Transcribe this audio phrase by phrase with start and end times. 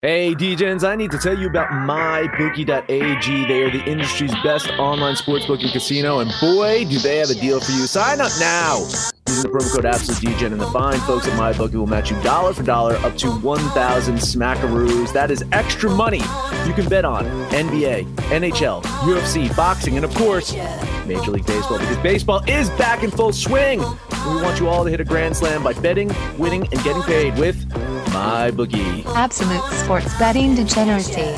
[0.00, 3.46] Hey, DJs, I need to tell you about MyBookie.ag.
[3.48, 7.34] They are the industry's best online sportsbook and casino, and boy, do they have a
[7.34, 7.84] deal for you.
[7.88, 8.86] Sign up now
[9.28, 12.52] using the promo code AbsoluteDGen, and the fine folks at MyBookie will match you dollar
[12.52, 15.12] for dollar up to 1,000 smackaroos.
[15.12, 16.22] That is extra money
[16.66, 20.54] you can bet on NBA, NHL, UFC, boxing, and of course,
[21.06, 23.82] Major League Baseball, because baseball is back in full swing.
[23.82, 27.02] And we want you all to hit a grand slam by betting, winning, and getting
[27.02, 27.68] paid with
[28.08, 29.04] MyBookie.
[29.14, 31.34] Absolute sports betting degeneracy.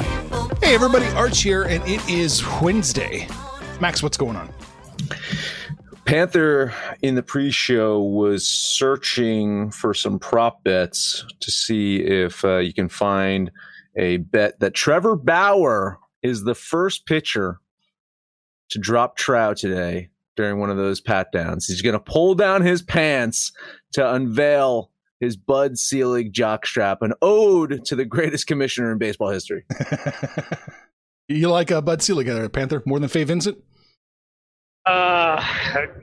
[0.63, 3.29] Hey, everybody, Arch here, and it is Wednesday.
[3.81, 4.53] Max, what's going on?
[6.11, 12.73] Panther in the pre-show was searching for some prop bets to see if uh, you
[12.73, 13.53] can find
[13.97, 17.61] a bet that Trevor Bauer is the first pitcher
[18.71, 21.67] to drop trout today during one of those pat downs.
[21.67, 23.53] He's going to pull down his pants
[23.93, 29.65] to unveil his Bud Selig jockstrap, an ode to the greatest commissioner in baseball history.
[31.29, 33.63] you like uh, Bud Selig, uh, Panther, more than Fay Vincent?
[34.91, 35.41] Uh,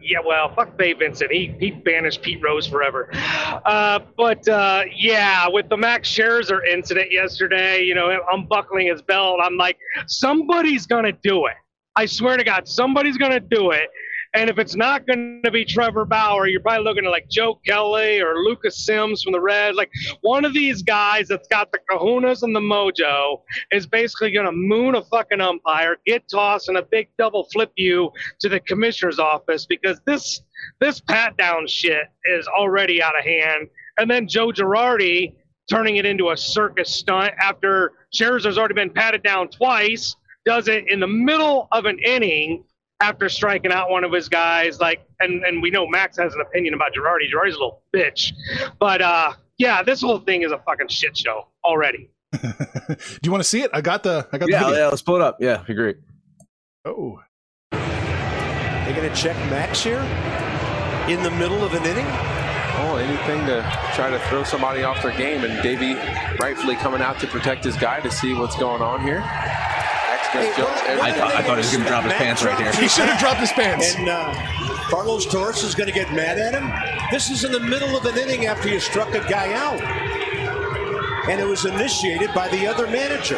[0.01, 1.29] yeah, well, fuck Fay Vincent.
[1.29, 3.09] He he banished Pete Rose forever.
[3.13, 9.39] Uh, but uh, yeah, with the Max Scherzer incident yesterday, you know, unbuckling his belt,
[9.43, 9.77] I'm like,
[10.07, 11.55] somebody's gonna do it.
[11.97, 13.89] I swear to God, somebody's gonna do it.
[14.33, 17.59] And if it's not going to be Trevor Bauer, you're probably looking at like Joe
[17.65, 19.75] Kelly or Lucas Sims from the Red.
[19.75, 19.89] Like
[20.21, 24.51] one of these guys that's got the kahunas and the mojo is basically going to
[24.51, 29.19] moon a fucking umpire, get tossed, and a big double flip you to the commissioner's
[29.19, 30.41] office because this
[30.79, 33.67] this pat down shit is already out of hand.
[33.97, 35.33] And then Joe Girardi
[35.69, 40.89] turning it into a circus stunt after Scherzer's already been patted down twice, does it
[40.89, 42.63] in the middle of an inning
[42.99, 44.79] after striking out one of his guys.
[44.79, 47.31] Like, and and we know Max has an opinion about Girardi.
[47.33, 48.33] Girardi's a little bitch,
[48.79, 52.09] but uh, yeah, this whole thing is a fucking shit show already.
[52.31, 53.71] Do you want to see it?
[53.73, 54.79] I got the I got yeah, the video.
[54.79, 54.87] yeah.
[54.89, 55.37] Let's pull it up.
[55.39, 55.95] Yeah, agree.
[56.85, 57.19] Oh,
[57.71, 59.99] They going to check Max here
[61.09, 62.05] in the middle of an inning?
[62.79, 63.61] Oh, anything to
[63.95, 65.95] try to throw somebody off their game, and Davey
[66.39, 69.21] rightfully coming out to protect his guy to see what's going on here.
[70.33, 71.89] Max goes Hey, jump what- every- what I thought, I thought he was going to
[71.89, 72.71] drop his Max pants right here.
[72.73, 73.95] he should have dropped his pants.
[73.95, 74.33] And uh,
[74.89, 76.71] Carlos Torres is going to get mad at him.
[77.11, 79.81] This is in the middle of an inning after you struck a guy out.
[81.29, 83.35] And it was initiated by the other manager.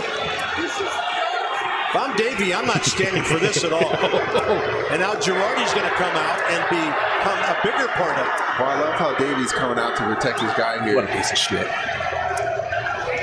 [1.89, 3.81] If I'm Davey, I'm not standing for this at all.
[4.93, 8.33] and now Girardi's going to come out and become a bigger part of it.
[8.59, 10.95] Well, I love how Davey's coming out to protect his guy here.
[10.95, 11.65] What a piece of shit.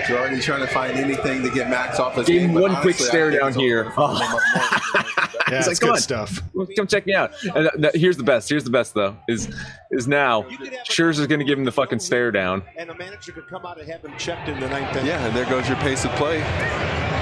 [0.06, 2.50] Girardi's trying to find anything to get Max off his Gave game.
[2.50, 3.80] him one quick honestly, I stare down here.
[3.86, 3.94] over.
[3.98, 4.40] Oh.
[5.48, 6.00] Yeah, It's it's like, good on.
[6.00, 6.40] stuff.
[6.76, 7.30] Come check me out.
[7.54, 8.48] And uh, th- th- here's the best.
[8.48, 9.16] Here's the best though.
[9.28, 9.48] Is
[9.92, 10.42] is now
[10.90, 12.64] Scherzer's going to give him the fucking stare down.
[12.76, 15.06] And a manager could come out and have him checked in the ninth inning.
[15.06, 16.40] Yeah, and there goes your pace of play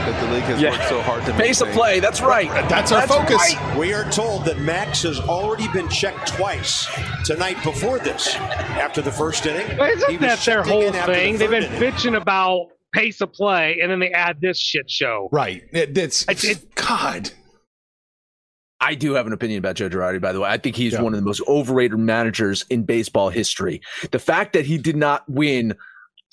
[0.07, 0.71] that the league has Yeah.
[0.71, 1.41] worked so hard to make.
[1.47, 2.01] Pace of play.
[2.01, 2.49] That's right.
[2.69, 3.37] That's our focus.
[3.37, 3.77] right.
[3.79, 6.87] We are told that Max has already been checked twice
[7.25, 8.35] tonight before this.
[8.37, 11.39] After the first inning, But isn't was that their whole again after the thing?
[11.39, 11.81] They've been inning.
[11.81, 15.29] bitching about pace of play, and then they add this shit show.
[15.33, 15.63] Right.
[15.73, 17.31] It, it's I did- God.
[18.81, 20.49] I do have an opinion about Joe Girardi, by the way.
[20.51, 21.01] I think he's Yeah.
[21.03, 23.81] one of the most overrated managers in baseball history.
[24.11, 25.75] The fact that he did not win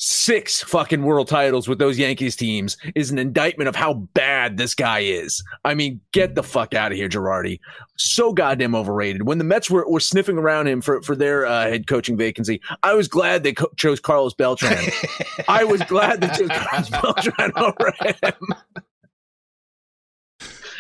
[0.04, 4.74] six fucking world titles with those Yankees teams is an indictment of how bad this
[4.74, 5.44] guy is.
[5.64, 7.60] I mean, get the fuck out of here, Girardi.
[7.98, 9.28] So goddamn overrated.
[9.28, 12.62] When the Mets were, were sniffing around him for, for their uh, head coaching vacancy,
[12.82, 14.84] I was glad they co- chose Carlos Beltran.
[15.48, 18.84] I was glad they chose Carlos Beltran over him.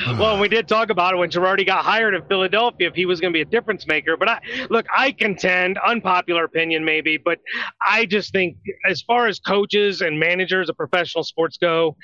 [0.07, 3.19] Well, we did talk about it when Girardi got hired in Philadelphia if he was
[3.19, 4.17] going to be a difference maker.
[4.17, 4.39] But I
[4.69, 7.39] look, I contend, unpopular opinion maybe, but
[7.85, 8.57] I just think
[8.89, 11.95] as far as coaches and managers of professional sports go,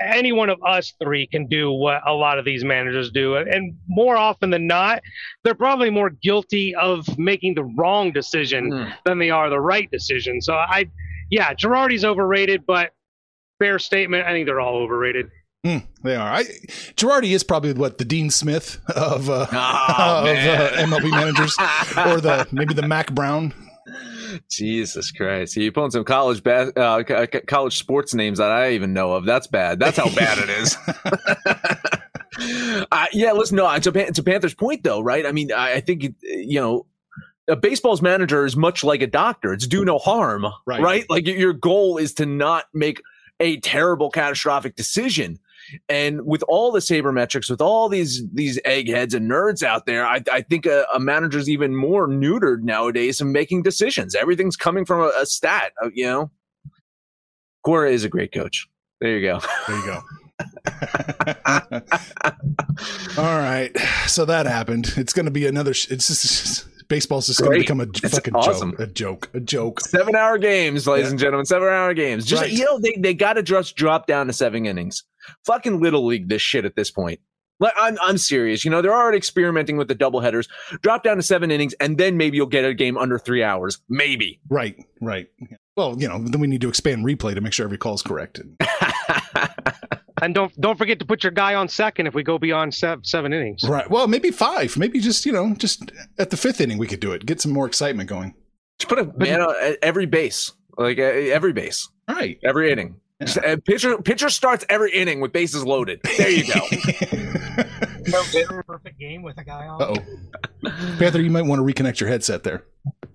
[0.00, 3.36] any one of us three can do what a lot of these managers do.
[3.36, 5.00] And more often than not,
[5.42, 8.92] they're probably more guilty of making the wrong decision Mm.
[9.04, 10.40] than they are the right decision.
[10.40, 10.86] So I,
[11.30, 12.92] yeah, Girardi's overrated, but
[13.58, 14.24] fair statement.
[14.26, 15.30] I think they're all overrated.
[15.68, 16.32] Mm, they are.
[16.32, 16.44] I,
[16.96, 20.70] Girardi is probably what the Dean Smith of, uh, Oh, of uh.
[20.78, 21.56] MLB managers,
[21.96, 23.52] or the maybe the Mack Brown.
[24.48, 25.56] Jesus Christ!
[25.56, 29.26] You're pulling some college ba- uh, college sports names that I even know of.
[29.26, 29.78] That's bad.
[29.78, 30.76] That's how bad it is.
[32.90, 33.56] uh, yeah, listen.
[33.56, 35.26] No, to, to Panther's point, though, right?
[35.26, 36.86] I mean, I, I think you know
[37.46, 39.52] a baseball's manager is much like a doctor.
[39.52, 40.80] It's do no harm, right?
[40.80, 41.10] right?
[41.10, 43.02] Like your goal is to not make
[43.40, 45.38] a terrible catastrophic decision.
[45.88, 50.22] And with all the sabermetrics, with all these these eggheads and nerds out there, I,
[50.32, 54.14] I think a, a, manager's even more neutered nowadays in making decisions.
[54.14, 56.30] Everything's coming from a, a stat, uh, you know.
[57.64, 58.68] Cora is a great coach.
[59.00, 59.40] There you go.
[59.66, 60.02] There you go.
[63.18, 63.76] all right,
[64.06, 64.94] so that happened.
[64.96, 65.74] It's going to be another.
[65.74, 68.72] Sh- it's just baseball's just going to become a it's fucking awesome.
[68.72, 68.80] joke.
[68.80, 69.30] A joke.
[69.34, 69.80] A joke.
[69.80, 71.10] Seven hour games, ladies yeah.
[71.10, 71.46] and gentlemen.
[71.46, 72.26] Seven hour games.
[72.26, 72.50] Just right.
[72.50, 75.04] you know, they, they got to just drop down to seven innings.
[75.44, 77.20] Fucking little league this shit at this point.
[77.60, 78.64] Like, I'm I'm serious.
[78.64, 80.48] You know, they're already experimenting with the double headers.
[80.82, 83.78] Drop down to seven innings, and then maybe you'll get a game under three hours.
[83.88, 84.40] Maybe.
[84.48, 84.76] Right.
[85.00, 85.28] Right.
[85.76, 88.02] Well, you know, then we need to expand replay to make sure every call is
[88.02, 88.40] correct.
[90.22, 93.04] and don't don't forget to put your guy on second if we go beyond seven,
[93.04, 93.62] seven innings.
[93.68, 93.88] Right.
[93.90, 94.76] Well, maybe five.
[94.76, 97.26] Maybe just you know, just at the fifth inning we could do it.
[97.26, 98.34] Get some more excitement going.
[98.78, 101.88] Just put a man on every base, like every base.
[102.08, 102.38] Right.
[102.44, 103.00] Every inning.
[103.20, 103.34] Yeah.
[103.44, 106.00] Uh, pitcher pitcher starts every inning with bases loaded.
[106.18, 106.60] There you go.
[108.66, 109.82] perfect game with a guy on.
[109.82, 110.70] oh.
[110.98, 112.64] Panther, you might want to reconnect your headset there.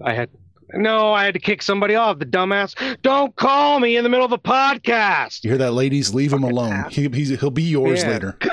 [0.03, 0.29] I had
[0.74, 2.20] no, I had to kick somebody off.
[2.20, 2.75] The dumbass.
[3.02, 5.44] Don't call me in the middle of a podcast.
[5.44, 6.14] You hear that, ladies?
[6.14, 6.86] Leave him alone.
[6.90, 8.10] He, he'll be yours yeah.
[8.10, 8.38] later.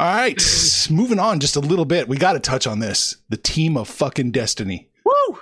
[0.00, 0.42] All right,
[0.90, 2.08] moving on just a little bit.
[2.08, 3.16] We got to touch on this.
[3.28, 4.88] The team of fucking destiny.
[5.04, 5.38] Woo!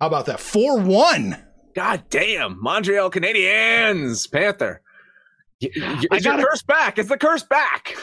[0.00, 0.38] How about that?
[0.38, 1.44] 4 1.
[1.74, 2.62] God damn.
[2.62, 4.30] Montreal Canadiens.
[4.30, 4.80] Panther.
[5.60, 6.98] Y- y- is I got curse back?
[7.00, 7.96] Is the curse back?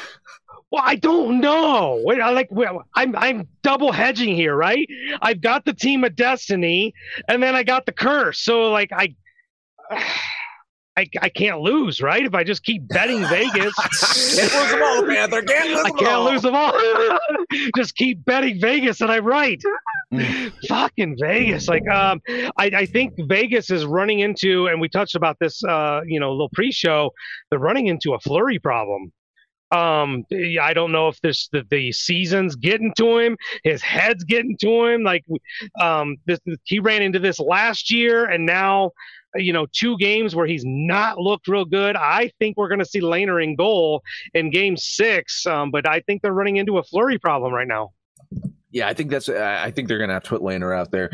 [0.73, 2.01] Well, I don't know.
[2.03, 2.49] Wait, I like
[2.95, 4.87] I'm I'm double hedging here, right?
[5.21, 6.95] I've got the team of destiny,
[7.27, 8.39] and then I got the curse.
[8.39, 9.15] So like I.
[10.95, 12.23] I, I can't lose, right?
[12.23, 13.73] If I just keep betting Vegas,
[14.35, 15.41] can't lose them all, Panther.
[15.41, 16.31] Can't lose I can't all.
[16.31, 16.71] lose them all.
[17.75, 19.59] just keep betting Vegas, and I'm right.
[20.13, 20.53] Mm.
[20.67, 25.37] Fucking Vegas, like um, I, I think Vegas is running into, and we touched about
[25.39, 27.11] this, uh, you know, a little pre-show.
[27.49, 29.11] They're running into a Fleury problem.
[29.73, 30.25] Um,
[30.61, 34.85] I don't know if this the, the season's getting to him, his head's getting to
[34.85, 35.03] him.
[35.03, 35.25] Like,
[35.81, 38.91] um, this he ran into this last year, and now,
[39.35, 41.95] you know, two games where he's not looked real good.
[41.95, 44.03] I think we're going to see Lehner in goal
[44.35, 47.93] in Game Six, um, but I think they're running into a Fleury problem right now.
[48.69, 49.27] Yeah, I think that's.
[49.29, 51.11] I think they're going to have to put Lehner out there.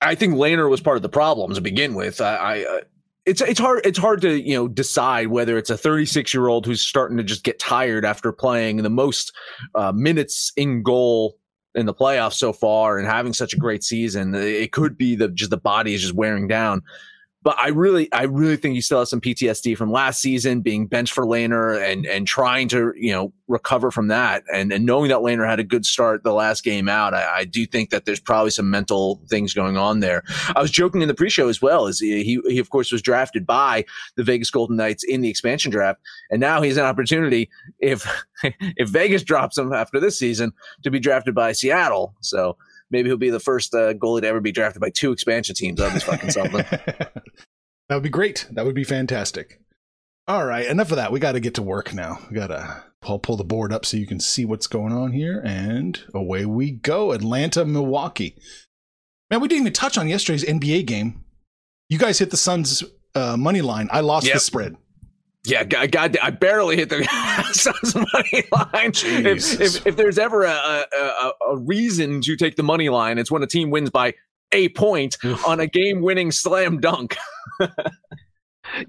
[0.00, 2.20] I think Lehner was part of the problem to begin with.
[2.20, 2.80] I, I uh,
[3.24, 6.66] it's it's hard it's hard to you know decide whether it's a 36 year old
[6.66, 9.32] who's starting to just get tired after playing the most
[9.74, 11.36] uh, minutes in goal
[11.74, 14.34] in the playoffs so far and having such a great season.
[14.34, 16.82] It could be the just the body is just wearing down.
[17.42, 20.86] But I really, I really think you still have some PTSD from last season, being
[20.86, 25.08] benched for Lehner and and trying to you know recover from that, and and knowing
[25.08, 27.14] that Lehner had a good start the last game out.
[27.14, 30.22] I, I do think that there's probably some mental things going on there.
[30.54, 33.46] I was joking in the pre-show as well, as he he of course was drafted
[33.46, 33.84] by
[34.16, 36.00] the Vegas Golden Knights in the expansion draft,
[36.30, 37.50] and now he's an opportunity
[37.80, 38.06] if
[38.42, 40.52] if Vegas drops him after this season
[40.82, 42.14] to be drafted by Seattle.
[42.20, 42.56] So
[42.92, 45.80] maybe he'll be the first uh, goalie to ever be drafted by two expansion teams.
[45.80, 46.64] That'd be fucking something.
[46.68, 47.22] that
[47.90, 48.46] would be great.
[48.52, 49.60] That would be fantastic.
[50.28, 51.10] All right, enough of that.
[51.10, 52.20] We got to get to work now.
[52.30, 55.10] We got to pull, pull the board up so you can see what's going on
[55.10, 55.42] here.
[55.44, 57.10] And away we go.
[57.10, 58.36] Atlanta, Milwaukee.
[59.30, 61.24] Man, we didn't even touch on yesterday's NBA game.
[61.88, 62.84] You guys hit the Suns
[63.14, 63.88] uh, money line.
[63.90, 64.34] I lost yep.
[64.34, 64.76] the spread.
[65.44, 67.02] Yeah, God, I barely hit the
[67.52, 68.92] Suns money line.
[69.26, 73.28] If, if, if, there's ever a, a, a, reason to take the money line, it's
[73.30, 74.14] when a team wins by
[74.52, 77.16] a point on a game-winning slam dunk.
[77.60, 77.68] you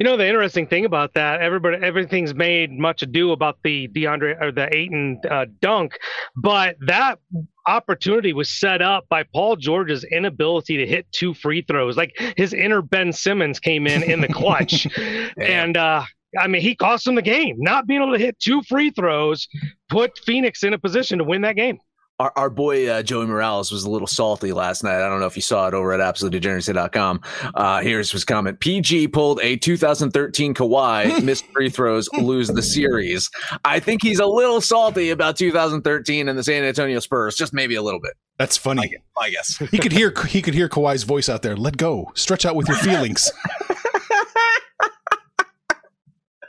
[0.02, 4.52] know the interesting thing about that, everybody, everything's made much ado about the DeAndre or
[4.52, 5.98] the Ayton uh, dunk,
[6.36, 7.18] but that
[7.66, 11.98] opportunity was set up by Paul George's inability to hit two free throws.
[11.98, 14.88] Like his inner Ben Simmons came in in the clutch,
[15.38, 16.04] and uh,
[16.40, 17.56] I mean, he cost them the game.
[17.60, 19.48] Not being able to hit two free throws
[19.90, 21.80] put Phoenix in a position to win that game.
[22.20, 25.04] Our, our boy uh, Joey Morales was a little salty last night.
[25.04, 27.22] I don't know if you saw it over at absolutedegeneracy.com.
[27.56, 28.60] Uh, here's his comment.
[28.60, 33.30] PG pulled a 2013 Kawhi, missed free throws, lose the series.
[33.66, 37.74] I think he's a little salty about 2013 and the San Antonio Spurs, just maybe
[37.76, 38.14] a little bit.
[38.38, 38.96] That's funny.
[39.20, 39.58] I guess.
[39.58, 41.56] he could hear he could hear Kawhi's voice out there.
[41.56, 42.12] Let go.
[42.16, 43.32] Stretch out with your feelings.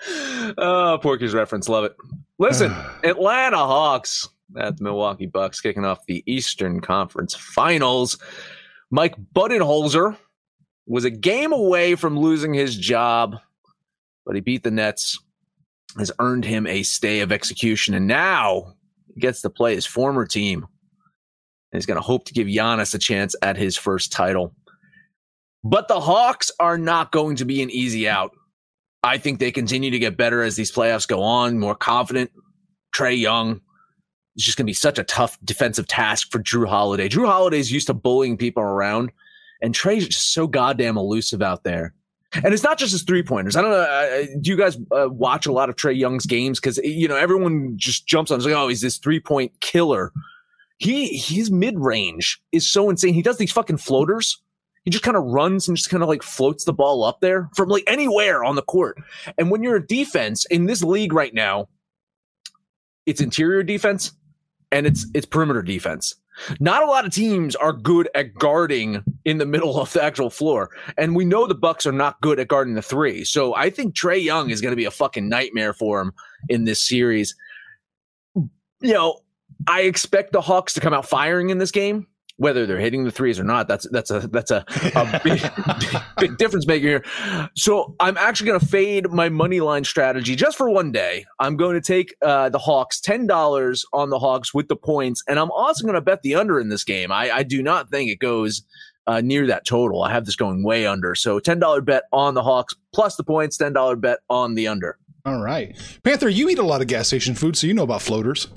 [0.06, 1.68] Ah, oh, Porky's reference.
[1.68, 1.96] Love it.
[2.38, 8.18] Listen, Atlanta Hawks at the Milwaukee Bucks kicking off the Eastern Conference Finals.
[8.90, 10.16] Mike Budenholzer
[10.87, 13.37] was a game away from losing his job,
[14.26, 15.18] but he beat the Nets,
[15.99, 18.75] has earned him a stay of execution, and now
[19.14, 20.62] he gets to play his former team.
[20.62, 24.54] And he's going to hope to give Giannis a chance at his first title.
[25.64, 28.32] But the Hawks are not going to be an easy out.
[29.04, 32.30] I think they continue to get better as these playoffs go on, more confident.
[32.96, 33.61] Trae Young,
[34.34, 37.08] it's just going to be such a tough defensive task for Jrue Holiday.
[37.11, 39.12] Jrue Holiday's used to bullying people around,
[39.61, 41.92] and Trae's just so goddamn elusive out there.
[42.32, 43.56] And it's not just his three pointers.
[43.56, 44.26] I don't know.
[44.40, 46.58] Do you guys uh, watch a lot of Trae Young's games?
[46.58, 48.38] Because you know everyone just jumps on.
[48.38, 50.12] It's like, oh, he's this three point killer.
[50.78, 53.14] He his mid range is so insane.
[53.14, 54.40] He does these fucking floaters.
[54.84, 57.48] He just kind of runs and just kind of like floats the ball up there
[57.56, 58.98] from like anywhere on the court.
[59.38, 61.68] And when you're a defense in this league right now,
[63.06, 64.12] it's interior defense
[64.70, 66.14] and it's it's perimeter defense.
[66.58, 70.30] Not a lot of teams are good at guarding in the middle of the actual
[70.30, 73.24] floor, and we know the Bucks are not good at guarding the three.
[73.24, 76.12] So I think Trae Young is going to be a fucking nightmare for him
[76.48, 77.36] in this series.
[78.34, 79.20] You know,
[79.68, 83.10] I expect the Hawks to come out firing in this game whether they're hitting the
[83.10, 84.64] threes or not that's that's a that's a,
[84.96, 85.40] a big,
[86.18, 87.04] big difference maker here.
[87.54, 91.26] So i'm actually going to fade my money line strategy just for one day.
[91.38, 95.38] I'm going to take uh, the hawks $10 on the hawks with the points and
[95.38, 97.12] i'm also going to bet the under in this game.
[97.12, 98.62] I, I do not think it goes
[99.06, 100.02] uh, near that total.
[100.02, 101.14] I have this going way under.
[101.14, 104.98] So $10 bet on the hawks plus the points $10 bet on the under.
[105.26, 105.76] All right.
[106.02, 108.48] Panther you eat a lot of gas station food so you know about floaters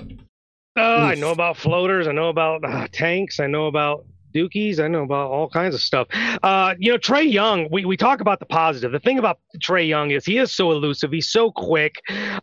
[0.78, 2.08] uh, I know about floaters.
[2.08, 3.40] I know about uh, tanks.
[3.40, 4.80] I know about dookies.
[4.80, 6.08] I know about all kinds of stuff.
[6.44, 8.92] Uh, you know, Trae Young, we, we talk about the positive.
[8.92, 11.12] The thing about Trae Young is he is so elusive.
[11.12, 11.96] He's so quick.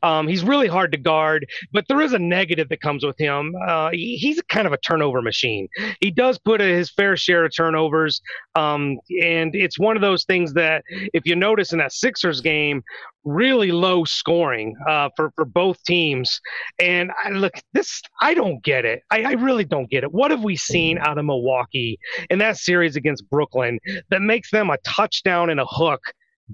[0.02, 3.54] Um, he's really hard to guard, but there is a negative that comes with him.
[3.66, 5.68] Uh, he, he's kind of a turnover machine.
[6.00, 8.20] He does put a, his fair share of turnovers.
[8.54, 12.82] Um, and it's one of those things that if you notice in that Sixers game,
[13.24, 16.40] really low scoring uh, for for both teams.
[16.78, 19.02] And I look, this I don't get it.
[19.10, 20.12] I, I, really don't get it.
[20.12, 21.98] What have we seen out of Milwaukee
[22.30, 23.78] in that series against Brooklyn
[24.10, 26.00] that makes them a touchdown and a hook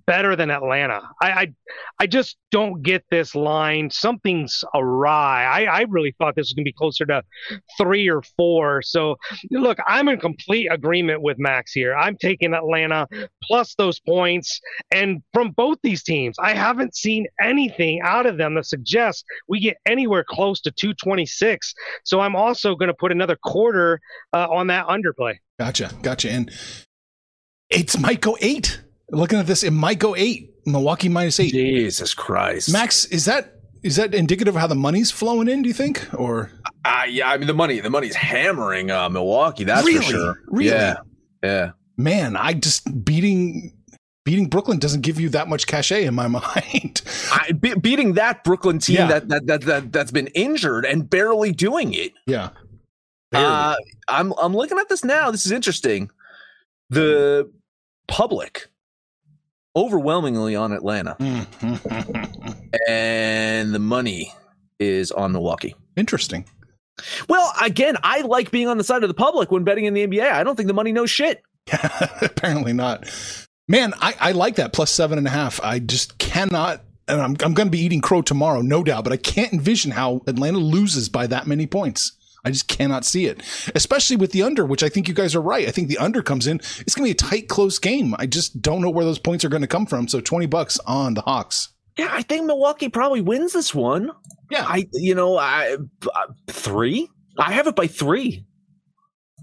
[0.06, 1.02] better than Atlanta.
[1.20, 1.54] I, I,
[2.00, 3.90] I just don't get this line.
[3.90, 5.44] Something's awry.
[5.44, 7.22] I, I really thought this was going to be closer to
[7.76, 8.82] three or four.
[8.82, 9.16] So,
[9.50, 11.94] look, I'm in complete agreement with Max here.
[11.94, 13.06] I'm taking Atlanta
[13.42, 14.60] plus those points.
[14.92, 19.60] And from both these teams, I haven't seen anything out of them that suggests we
[19.60, 21.74] get anywhere close to 226.
[22.04, 24.00] So, I'm also going to put another quarter
[24.32, 25.36] uh, on that underplay.
[25.58, 25.90] Gotcha.
[26.02, 26.30] Gotcha.
[26.30, 26.50] And
[27.68, 28.80] it's might go eight
[29.10, 30.48] looking at this, it might go eight.
[30.66, 31.52] Milwaukee minus eight.
[31.52, 35.62] Jesus Christ, Max, is that is that indicative of how the money's flowing in?
[35.62, 36.50] Do you think, or
[36.84, 39.64] uh, yeah, I mean the money the money's hammering uh, Milwaukee.
[39.64, 40.04] That's really?
[40.04, 40.42] for sure.
[40.46, 40.96] Really, yeah,
[41.42, 41.70] yeah.
[41.96, 43.74] Man, I just beating
[44.24, 47.02] beating Brooklyn doesn't give you that much cachet in my mind.
[47.32, 49.06] I, be, beating that Brooklyn team yeah.
[49.06, 52.12] that, that that that that's been injured and barely doing it.
[52.26, 52.50] Yeah.
[53.32, 53.76] Uh,
[54.08, 55.30] I'm I'm looking at this now.
[55.30, 56.10] This is interesting.
[56.90, 57.50] The
[58.08, 58.68] public
[59.76, 61.16] overwhelmingly on Atlanta.
[62.88, 64.32] and the money
[64.78, 65.74] is on Milwaukee.
[65.96, 66.44] Interesting.
[67.28, 70.06] Well, again, I like being on the side of the public when betting in the
[70.06, 70.30] NBA.
[70.30, 71.42] I don't think the money knows shit.
[72.22, 73.08] Apparently not.
[73.68, 75.60] Man, I, I like that plus seven and a half.
[75.62, 79.12] I just cannot and I'm, I'm going to be eating crow tomorrow, no doubt, but
[79.12, 82.12] I can't envision how Atlanta loses by that many points.
[82.44, 83.42] I just cannot see it,
[83.74, 85.68] especially with the under, which I think you guys are right.
[85.68, 86.56] I think the under comes in.
[86.56, 88.14] It's going to be a tight, close game.
[88.18, 90.08] I just don't know where those points are going to come from.
[90.08, 91.70] So 20 bucks on the Hawks.
[91.98, 94.10] Yeah, I think Milwaukee probably wins this one.
[94.50, 94.64] Yeah.
[94.66, 95.76] I, you know, I,
[96.14, 97.08] uh, three.
[97.38, 98.46] I have it by three.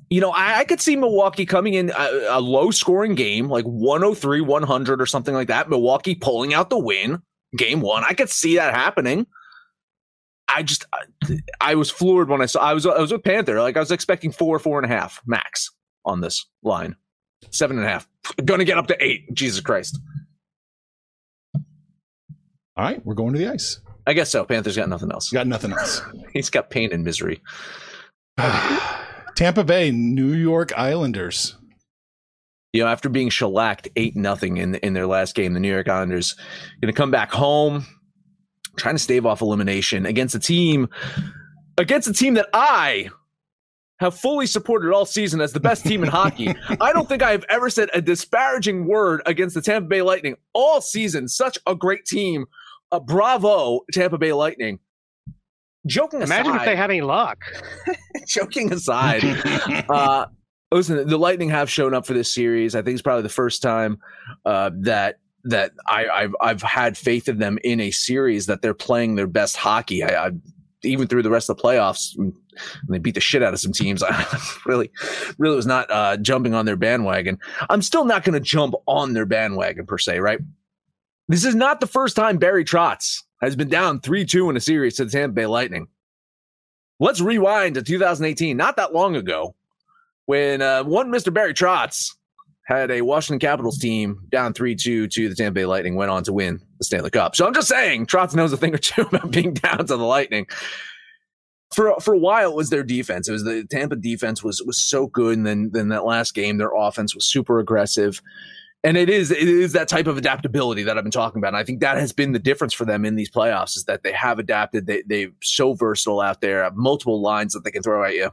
[0.09, 3.65] You know, I, I could see Milwaukee coming in a, a low scoring game, like
[3.65, 5.69] 103, 100 or something like that.
[5.69, 7.21] Milwaukee pulling out the win
[7.55, 8.03] game one.
[8.07, 9.27] I could see that happening.
[10.53, 10.85] I just
[11.61, 13.61] I was floored when I saw I was I was with Panther.
[13.61, 15.71] Like I was expecting four, four and a half max
[16.05, 16.95] on this line.
[17.51, 18.07] Seven and a half.
[18.43, 19.33] Gonna get up to eight.
[19.33, 19.99] Jesus Christ.
[21.55, 23.79] All right, we're going to the ice.
[24.05, 24.45] I guess so.
[24.45, 25.31] Panther's got nothing else.
[25.31, 26.01] Got nothing else.
[26.33, 27.41] He's got pain and misery.
[29.35, 31.55] Tampa Bay, New York Islanders.
[32.73, 35.89] You know, after being shellacked eight nothing in in their last game, the New York
[35.89, 36.35] Islanders
[36.79, 37.85] going to come back home
[38.77, 40.87] trying to stave off elimination against a team
[41.77, 43.09] against a team that I
[43.99, 46.53] have fully supported all season as the best team in hockey.
[46.81, 50.35] I don't think I have ever said a disparaging word against the Tampa Bay Lightning
[50.53, 51.27] all season.
[51.27, 52.45] Such a great team.
[52.91, 54.79] Uh, bravo, Tampa Bay Lightning.
[55.85, 57.39] Joking aside, imagine if they had any luck.
[58.27, 59.23] joking aside,
[59.89, 60.25] uh,
[60.71, 62.75] listen, the Lightning have shown up for this series.
[62.75, 63.99] I think it's probably the first time
[64.45, 68.73] uh, that that I, I've I've had faith in them in a series that they're
[68.73, 70.03] playing their best hockey.
[70.03, 70.31] I, I
[70.83, 72.33] even through the rest of the playoffs, and
[72.87, 74.03] they beat the shit out of some teams.
[74.07, 74.25] I
[74.65, 74.91] really,
[75.37, 77.39] really was not uh, jumping on their bandwagon.
[77.69, 80.39] I'm still not going to jump on their bandwagon per se, right?
[81.27, 84.61] This is not the first time Barry Trotz has been down 3 2 in a
[84.61, 85.87] series to the Tampa Bay Lightning.
[86.99, 89.55] Let's rewind to 2018, not that long ago,
[90.25, 91.33] when uh, one Mr.
[91.33, 92.15] Barry Trotz
[92.67, 96.23] had a Washington Capitals team down 3 2 to the Tampa Bay Lightning, went on
[96.25, 97.35] to win the Stanley Cup.
[97.35, 99.97] So I'm just saying, Trotz knows a thing or two about being down to the
[99.97, 100.47] Lightning.
[101.73, 103.27] For, for a while, it was their defense.
[103.27, 105.37] It was the Tampa defense was was so good.
[105.37, 108.21] And then, then that last game, their offense was super aggressive
[108.83, 111.49] and it is it is that type of adaptability that I've been talking about.
[111.49, 114.03] And I think that has been the difference for them in these playoffs is that
[114.03, 114.85] they have adapted.
[114.87, 118.31] They they're so versatile out there, multiple lines that they can throw at you.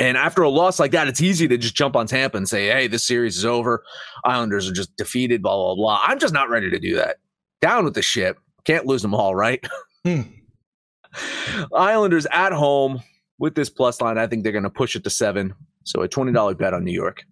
[0.00, 2.68] And after a loss like that, it's easy to just jump on Tampa and say,
[2.68, 3.84] "Hey, this series is over.
[4.24, 6.00] Islanders are just defeated." Blah blah blah.
[6.02, 7.18] I'm just not ready to do that.
[7.60, 8.38] Down with the ship.
[8.64, 9.64] Can't lose them all, right?
[10.02, 10.22] Hmm.
[11.74, 13.02] Islanders at home
[13.38, 14.16] with this plus line.
[14.16, 15.52] I think they're going to push it to seven.
[15.84, 17.22] So a twenty dollar bet on New York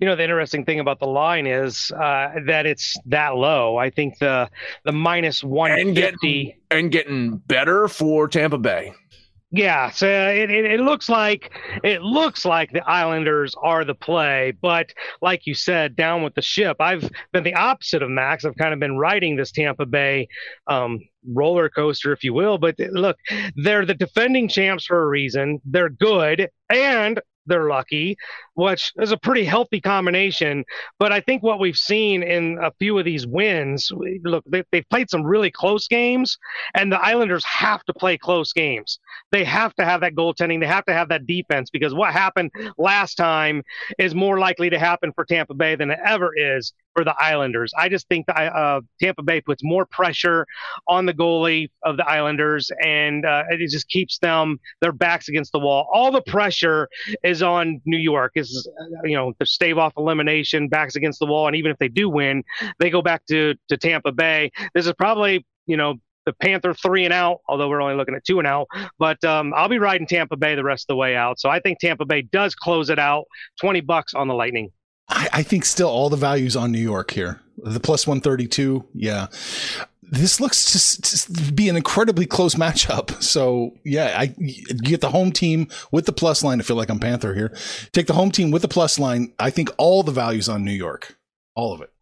[0.00, 3.76] you know the interesting thing about the line is uh, that it's that low.
[3.76, 4.50] I think the
[4.84, 8.92] the minus one fifty and getting, and getting better for Tampa Bay.
[9.52, 11.50] Yeah, so it, it, it, looks like
[11.82, 16.42] it looks like the Islanders are the play, but like you said, down with the
[16.42, 16.76] ship.
[16.78, 18.44] I've been the opposite of Max.
[18.44, 20.28] I've kind of been riding this Tampa Bay
[20.68, 22.58] um, roller coaster, if you will.
[22.58, 23.16] But look,
[23.56, 25.60] they're the defending champs for a reason.
[25.64, 28.16] They're good, and they're lucky,
[28.54, 30.64] which is a pretty healthy combination.
[30.98, 33.90] But I think what we've seen in a few of these wins,
[34.24, 36.38] look, they, have played some really close games,
[36.74, 38.98] and the Islanders have to play close games.
[39.32, 40.60] They have to have that goaltending.
[40.60, 43.62] They have to have that defense because what happened last time
[43.98, 47.72] is more likely to happen for Tampa Bay than it ever is for the Islanders.
[47.78, 50.46] I just think that uh, Tampa Bay puts more pressure
[50.86, 55.52] on the goalie of the Islanders, and uh, it just keeps them their backs against
[55.52, 55.88] the wall.
[55.92, 56.88] All the pressure
[57.24, 58.32] is on New York.
[58.34, 58.68] Is
[59.04, 62.10] you know to stave off elimination, backs against the wall, and even if they do
[62.10, 62.44] win,
[62.78, 64.50] they go back to to Tampa Bay.
[64.74, 65.94] This is probably you know
[66.26, 68.66] the Panther three and out, although we're only looking at two and out.
[68.98, 71.40] But um, I'll be riding Tampa Bay the rest of the way out.
[71.40, 73.24] So I think Tampa Bay does close it out.
[73.58, 74.70] Twenty bucks on the Lightning.
[75.10, 77.40] I, I think still all the values on New York here.
[77.58, 78.86] The plus 132.
[78.94, 79.26] Yeah.
[80.02, 83.22] This looks to, to be an incredibly close matchup.
[83.22, 86.58] So yeah, I you get the home team with the plus line.
[86.58, 87.54] I feel like I'm Panther here.
[87.92, 89.32] Take the home team with the plus line.
[89.38, 91.16] I think all the values on New York,
[91.54, 91.92] all of it.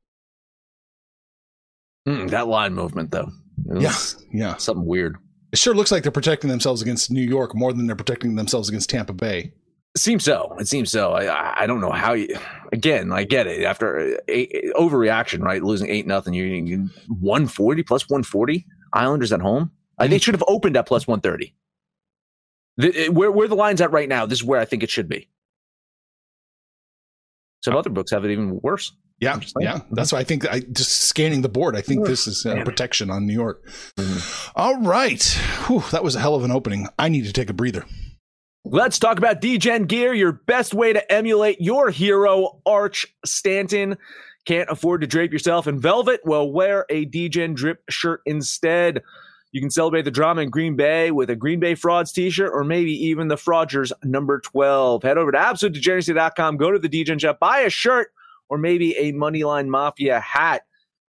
[2.08, 3.30] Mm, that line movement, though.
[3.74, 3.92] Yeah,
[4.32, 5.18] yeah, something weird.
[5.52, 8.68] It sure looks like they're protecting themselves against New York more than they're protecting themselves
[8.68, 9.52] against Tampa Bay.
[9.98, 10.56] Seems so.
[10.58, 11.12] It seems so.
[11.12, 12.36] I I don't know how you.
[12.72, 13.64] Again, I get it.
[13.64, 15.62] After eight, overreaction, right?
[15.62, 18.66] Losing eight nothing, you, you one forty plus one forty.
[18.92, 19.64] Islanders at home.
[19.64, 20.02] Mm-hmm.
[20.02, 21.54] I think should have opened at plus one thirty.
[22.76, 25.28] Where where the line's at right now, this is where I think it should be.
[27.64, 27.78] Some oh.
[27.78, 28.92] other books have it even worse.
[29.20, 29.80] Yeah, yeah.
[29.90, 31.74] That's why I think I just scanning the board.
[31.74, 33.66] I think this is uh, protection on New York.
[33.96, 34.50] Mm-hmm.
[34.54, 35.22] All right,
[35.66, 36.86] Whew, that was a hell of an opening.
[37.00, 37.84] I need to take a breather.
[38.70, 43.96] Let's talk about DGen gear, your best way to emulate your hero, Arch Stanton.
[44.44, 46.20] Can't afford to drape yourself in velvet?
[46.24, 49.02] Well, wear a DGen drip shirt instead.
[49.52, 52.62] You can celebrate the drama in Green Bay with a Green Bay Frauds t-shirt or
[52.62, 55.02] maybe even the Fraudgers number 12.
[55.02, 58.12] Head over to absolutedegeneracy.com, go to the DGen shop, buy a shirt
[58.50, 60.66] or maybe a Moneyline Mafia hat.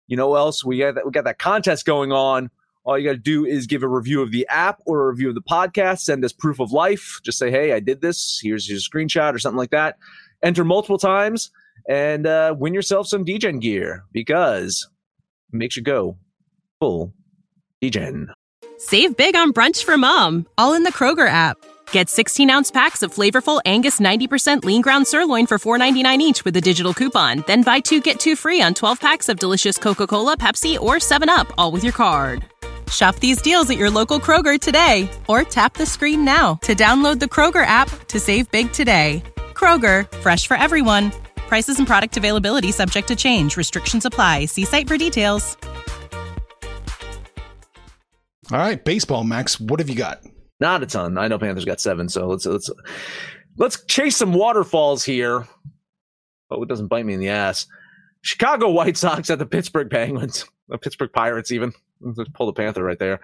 [0.08, 0.66] You know else?
[0.66, 2.50] We got that, we got that contest going on
[2.86, 5.30] all you got to do is give a review of the app or a review
[5.30, 6.00] of the podcast.
[6.00, 7.20] Send us proof of life.
[7.24, 8.40] Just say, hey, I did this.
[8.44, 9.98] Here's your screenshot or something like that.
[10.42, 11.52] Enter multiple times
[11.88, 14.90] and uh, win yourself some DGen gear because
[15.54, 16.18] it makes you go
[16.80, 17.14] full
[17.82, 18.28] DGen.
[18.78, 21.58] Save big on brunch for mom, all in the Kroger app.
[21.92, 26.58] Get 16 ounce packs of flavorful Angus 90% lean ground sirloin for $4.99 each with
[26.58, 27.46] a digital coupon.
[27.48, 30.96] Then buy two get two free on 12 packs of delicious Coca Cola, Pepsi, or
[30.96, 32.44] 7UP, all with your card.
[32.94, 37.20] Shop these deals at your local Kroger today or tap the screen now to download
[37.20, 39.24] the Kroger app to save big today.
[39.54, 41.12] Kroger, fresh for everyone.
[41.48, 43.56] Prices and product availability subject to change.
[43.58, 44.46] Restrictions apply.
[44.46, 45.56] See site for details.
[48.52, 49.60] All right, baseball, Max.
[49.60, 50.22] What have you got?
[50.60, 51.18] Not a ton.
[51.18, 52.70] I know Panthers got seven, so let's let's
[53.58, 55.48] let's chase some waterfalls here.
[56.52, 57.66] Oh, it doesn't bite me in the ass.
[58.22, 61.74] Chicago White Sox at the Pittsburgh Penguins, the Pittsburgh Pirates, even.
[62.04, 63.20] Let's pull the Panther right there.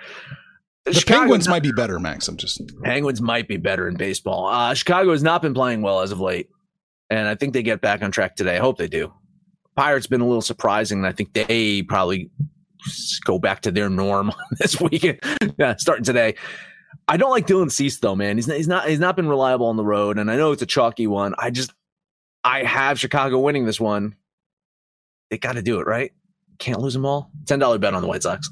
[0.85, 2.27] The Chicago- Penguins might be better, Max.
[2.27, 4.47] I'm just Penguins might be better in baseball.
[4.47, 6.49] Uh, Chicago has not been playing well as of late,
[7.09, 8.55] and I think they get back on track today.
[8.57, 9.13] I hope they do.
[9.75, 12.29] Pirates been a little surprising, and I think they probably
[13.25, 15.19] go back to their norm this weekend.
[15.57, 16.35] yeah, starting today.
[17.07, 18.37] I don't like Dylan Cease though, man.
[18.37, 20.61] He's not, he's not he's not been reliable on the road, and I know it's
[20.61, 21.35] a chalky one.
[21.37, 21.73] I just
[22.43, 24.15] I have Chicago winning this one.
[25.29, 26.11] They got to do it right.
[26.59, 27.31] Can't lose them all.
[27.45, 28.49] Ten dollar bet on the White Sox.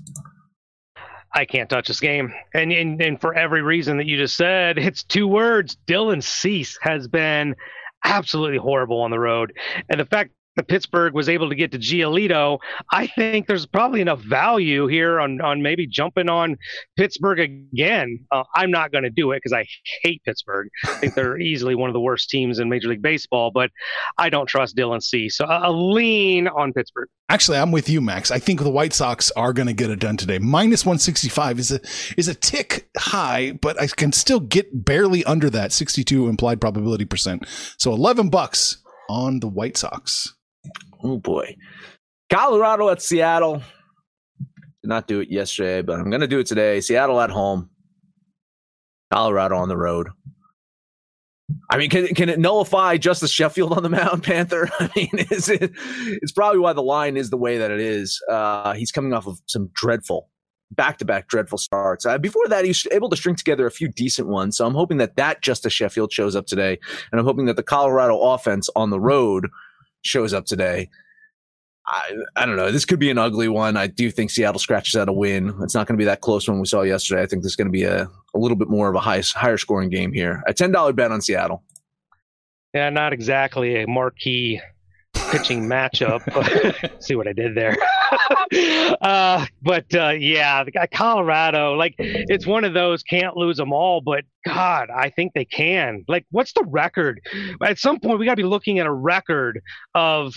[1.34, 2.34] I can't touch this game.
[2.54, 5.78] And, and and for every reason that you just said, it's two words.
[5.88, 7.56] Dylan Cease has been
[8.04, 9.54] absolutely horrible on the road.
[9.89, 10.32] And the fact
[10.63, 12.60] Pittsburgh was able to get to Giolito,
[12.91, 16.58] I think there's probably enough value here on on maybe jumping on
[16.96, 18.26] Pittsburgh again.
[18.32, 19.65] Uh, I'm not going to do it because I
[20.04, 20.70] hate Pittsburgh.
[20.86, 23.70] I think they're easily one of the worst teams in Major League Baseball, but
[24.17, 25.30] I don't trust Dylan C.
[25.30, 27.08] So a, lean on Pittsburgh.
[27.30, 28.32] actually I'm with you, Max.
[28.32, 30.39] I think the White Sox are going to get it done today.
[30.39, 31.80] Minus 165 is a
[32.17, 37.06] is a tick high, but I can still get barely under that 62 implied probability
[37.06, 37.46] percent.
[37.78, 38.78] So 11 bucks
[39.10, 40.34] on the White Sox.
[41.03, 41.56] Oh boy.
[42.30, 43.62] Colorado at Seattle.
[44.39, 46.82] Did not do it yesterday, but I'm going to do it today.
[46.82, 47.69] Seattle at home.
[49.12, 50.10] Colorado on the road.
[51.69, 54.69] I mean, can can it nullify Justus Sheffield on the mound, Panther?
[54.80, 55.71] I mean, is it?
[56.21, 58.21] It's probably why the line is the way that it is.
[58.30, 60.30] Uh, he's coming off of some dreadful,
[60.71, 62.06] back-to-back dreadful starts.
[62.06, 64.58] Uh, before that, he was able to string together a few decent ones.
[64.58, 66.77] So I'm hoping that that Justus Sheffield shows up today,
[67.12, 69.47] and I'm hoping that the Colorado offense on the road
[70.03, 70.89] shows up today.
[71.86, 72.71] I, I don't know.
[72.71, 73.77] This could be an ugly one.
[73.77, 75.55] I do think Seattle scratches out a win.
[75.62, 77.21] It's not going to be that close one we saw yesterday.
[77.21, 79.57] I think there's going to be a, a little bit more of a high, higher
[79.57, 80.43] scoring game here.
[80.47, 81.63] A ten dollar bet on Seattle.
[82.73, 84.62] Yeah, not exactly a marquee
[85.19, 86.21] pitching matchup.
[87.01, 87.77] See what I did there.
[89.01, 93.73] uh, but uh, yeah, the guy Colorado, like it's one of those can't lose them
[93.73, 94.01] all.
[94.01, 96.06] But God, I think they can.
[96.08, 97.21] Like, what's the record?
[97.63, 99.62] At some point, we got to be looking at a record
[99.93, 100.34] of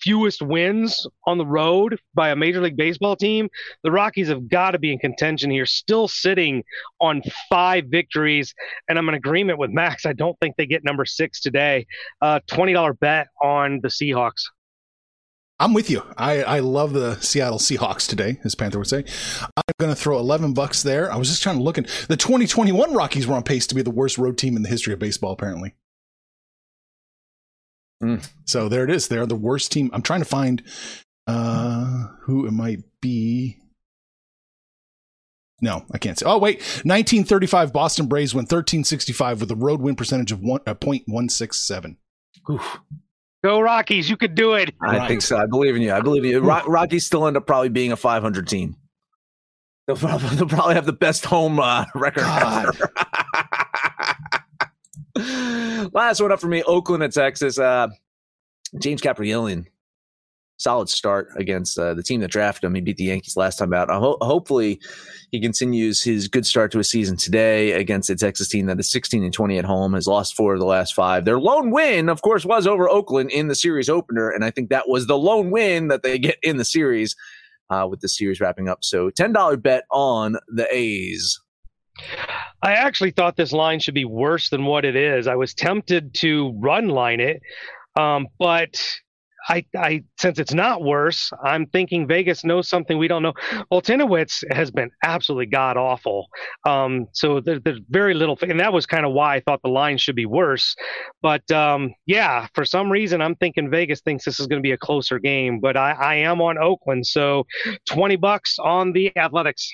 [0.00, 3.48] fewest wins on the road by a major league baseball team
[3.82, 6.62] the rockies have got to be in contention here still sitting
[7.00, 8.54] on five victories
[8.88, 11.86] and i'm in agreement with max i don't think they get number six today
[12.22, 14.44] uh, $20 bet on the seahawks
[15.58, 16.02] I'm with you.
[16.18, 19.04] I, I love the Seattle Seahawks today, as Panther would say.
[19.40, 21.10] I'm going to throw 11 bucks there.
[21.10, 23.80] I was just trying to look at the 2021 Rockies were on pace to be
[23.80, 25.74] the worst road team in the history of baseball, apparently.
[28.02, 28.28] Mm.
[28.44, 29.08] So there it is.
[29.08, 29.90] They're the worst team.
[29.92, 30.62] I'm trying to find
[31.26, 33.58] uh, who it might be.
[35.62, 36.26] No, I can't say.
[36.26, 36.58] Oh, wait.
[36.84, 41.96] 1935 Boston Braves went 1365 with a road win percentage of one, uh, 0.167.
[42.50, 42.78] Oof.
[43.42, 45.08] go rockies you could do it I Right.
[45.08, 45.36] think so.
[45.38, 45.92] I believe in you.
[45.94, 46.40] I believe in you.
[46.40, 48.76] Ro- Rockies still end up probably being a 500 team.
[49.86, 52.66] They'll probably, they'll probably have the best home uh, record God.
[52.74, 52.92] ever.
[55.92, 57.58] Last one up for me: Oakland at Texas.
[57.58, 57.88] Uh,
[58.78, 59.66] James Kaprielian,
[60.56, 62.74] solid start against uh, the team that drafted him.
[62.74, 63.90] He beat the Yankees last time out.
[63.90, 64.80] Ho- hopefully,
[65.30, 68.90] he continues his good start to a season today against a Texas team that is
[68.90, 71.24] 16 and 20 at home, has lost four of the last five.
[71.24, 74.70] Their lone win, of course, was over Oakland in the series opener, and I think
[74.70, 77.14] that was the lone win that they get in the series.
[77.68, 81.40] Uh, with the series wrapping up, so ten dollar bet on the A's.
[82.62, 85.26] I actually thought this line should be worse than what it is.
[85.26, 87.40] I was tempted to run line it,
[87.96, 88.80] um, but
[89.48, 93.34] I, I since it's not worse, I'm thinking Vegas knows something we don't know.
[93.70, 96.26] Foltynewicz has been absolutely god awful.
[96.66, 99.70] Um, so there, there's very little, and that was kind of why I thought the
[99.70, 100.74] line should be worse.
[101.22, 104.72] But um, yeah, for some reason, I'm thinking Vegas thinks this is going to be
[104.72, 105.60] a closer game.
[105.60, 107.46] But I, I am on Oakland, so
[107.88, 109.70] 20 bucks on the Athletics.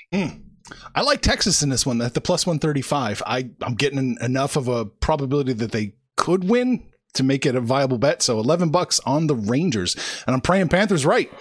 [0.95, 3.21] I like Texas in this one at the plus 135.
[3.25, 7.61] I, I'm getting enough of a probability that they could win to make it a
[7.61, 8.21] viable bet.
[8.21, 9.95] So 11 bucks on the Rangers.
[10.27, 11.31] And I'm praying Panthers right.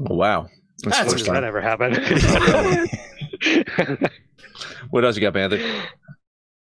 [0.00, 0.48] Oh, wow.
[0.84, 1.44] That's the When first that time.
[1.44, 2.88] ever happen?
[4.90, 5.58] What else you got, Panther?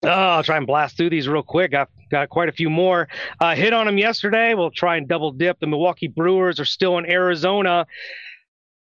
[0.05, 1.75] Oh, I'll try and blast through these real quick.
[1.75, 3.09] I've got quite a few more.
[3.41, 4.55] Uh, hit on them yesterday.
[4.55, 5.59] We'll try and double dip.
[5.61, 7.87] The Milwaukee Brewers are still in Arizona.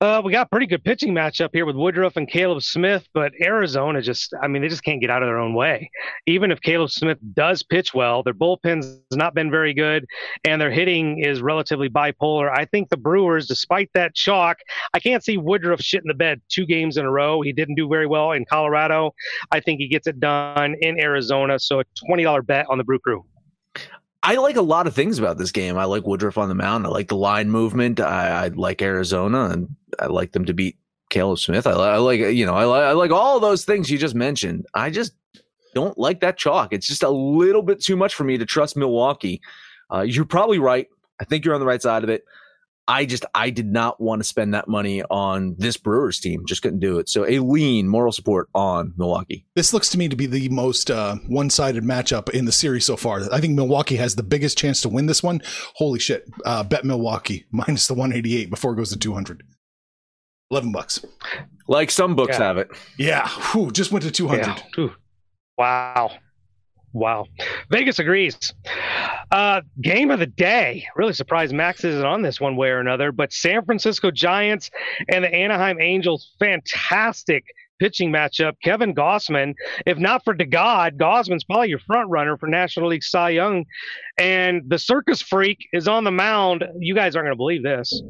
[0.01, 4.01] Uh, we got pretty good pitching matchup here with Woodruff and Caleb Smith, but Arizona
[4.01, 5.91] just, I mean, they just can't get out of their own way.
[6.25, 10.07] Even if Caleb Smith does pitch well, their bullpen's not been very good,
[10.43, 12.51] and their hitting is relatively bipolar.
[12.51, 14.57] I think the Brewers, despite that chalk,
[14.95, 17.41] I can't see Woodruff shit in the bed two games in a row.
[17.41, 19.13] He didn't do very well in Colorado.
[19.51, 21.59] I think he gets it done in Arizona.
[21.59, 23.23] So a $20 bet on the Brew Crew.
[24.23, 25.77] I like a lot of things about this game.
[25.77, 26.85] I like Woodruff on the mound.
[26.85, 27.99] I like the line movement.
[27.99, 30.77] I, I like Arizona, and I like them to beat
[31.09, 31.65] Caleb Smith.
[31.65, 34.65] I, I like you know I, li- I like all those things you just mentioned.
[34.75, 35.13] I just
[35.73, 36.71] don't like that chalk.
[36.71, 39.41] It's just a little bit too much for me to trust Milwaukee.
[39.91, 40.87] Uh, you're probably right.
[41.19, 42.23] I think you're on the right side of it.
[42.87, 46.45] I just I did not want to spend that money on this Brewers team.
[46.45, 47.07] Just couldn't do it.
[47.09, 49.45] So a lean moral support on Milwaukee.
[49.55, 52.97] This looks to me to be the most uh, one-sided matchup in the series so
[52.97, 53.21] far.
[53.31, 55.41] I think Milwaukee has the biggest chance to win this one.
[55.75, 56.25] Holy shit!
[56.43, 59.43] Uh, bet Milwaukee minus the 188 before it goes to 200.
[60.49, 61.05] 11 bucks.
[61.67, 62.43] Like some books Yeah.
[62.45, 62.69] have it.
[62.97, 64.47] Yeah, Whew, just went to 200.
[64.77, 64.87] Yeah.
[65.57, 66.11] Wow.
[66.93, 67.25] Wow.
[67.69, 68.37] Vegas agrees.
[69.31, 70.85] Uh, game of the day.
[70.95, 74.69] Really surprised Max isn't on this one way or another, but San Francisco Giants
[75.09, 77.45] and the Anaheim Angels, fantastic
[77.79, 78.53] pitching matchup.
[78.63, 79.53] Kevin Gausman,
[79.85, 83.65] if not for DeGod, Gausman's probably your front runner for National League Cy Young.
[84.19, 86.63] And the circus freak is on the mound.
[86.79, 88.03] You guys aren't going to believe this.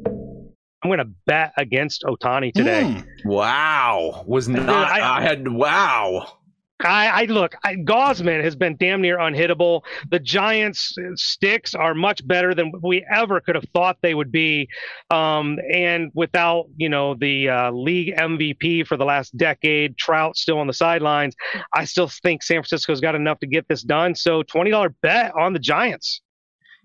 [0.84, 2.82] I'm going to bet against Ohtani today.
[2.82, 3.06] Mm.
[3.24, 4.68] Wow, was not.
[4.68, 6.38] I- I, had wow.
[6.84, 9.82] I, I look, I, Gausman has been damn near unhittable.
[10.10, 14.68] The Giants' sticks are much better than we ever could have thought they would be.
[15.10, 20.58] Um, and without, you know, the uh, league MVP for the last decade, Trout still
[20.58, 21.34] on the sidelines,
[21.72, 24.14] I still think San Francisco's got enough to get this done.
[24.14, 26.20] So $20 bet on the Giants.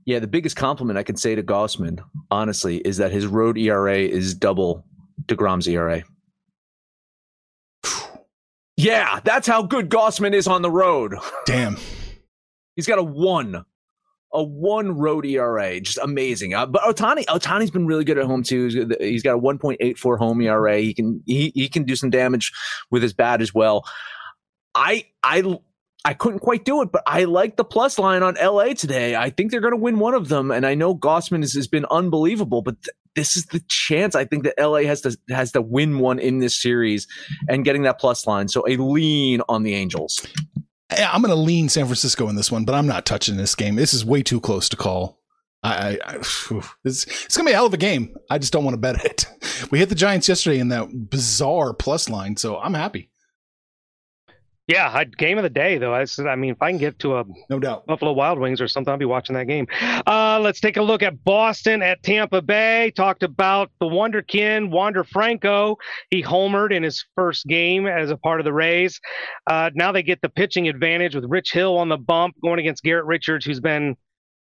[0.06, 2.00] Yeah, the biggest compliment I can say to Gausman,
[2.32, 4.86] honestly, is that his road ERA is double
[5.26, 6.04] Degrom's ERA.
[8.88, 11.16] Yeah, that's how good Gausman is on the road.
[11.46, 11.78] Damn.
[12.76, 13.66] He's got a one,
[14.34, 16.54] a one road ERA, just amazing.
[16.54, 18.88] Uh, but Ohtani, Ohtani's been really good at home too.
[19.00, 20.80] He's- got a 1.84 home ERA.
[20.80, 22.54] He can he he can do some damage
[22.90, 23.84] with his bat as well.
[24.76, 25.58] I I
[26.06, 29.16] I couldn't quite do it, but I like the plus line on LA today.
[29.18, 31.68] I think they're going to win one of them, and I know Gausman has, has
[31.68, 35.52] been unbelievable, but th- this is the chance I think that LA has to has
[35.54, 37.08] to win one in this series
[37.50, 38.48] and getting that plus line.
[38.48, 40.26] So a lean on the Angels.
[40.90, 43.76] I'm going to lean San Francisco in this one, but I'm not touching this game.
[43.76, 45.20] This is way too close to call.
[45.64, 46.16] I, I, I
[46.86, 48.16] it's, it's going to be a hell of a game.
[48.30, 49.26] I just don't want to bet it.
[49.72, 53.10] We hit the Giants yesterday in that bizarre plus line, so I'm happy.
[54.68, 55.94] Yeah, I, game of the day, though.
[55.94, 57.86] I, I, mean, if I can get to a No doubt.
[57.86, 58.92] Buffalo Wild Wings or something.
[58.92, 59.66] I'll be watching that game.
[60.06, 62.92] Uh, let's take a look at Boston at Tampa Bay.
[62.92, 65.78] Talked about the Wonderkin, Wander Franco.
[66.10, 69.00] He homered in his first game as a part of the Rays.
[69.50, 72.84] Uh, now they get the pitching advantage with Rich Hill on the bump going against
[72.84, 73.96] Garrett Richards, who's been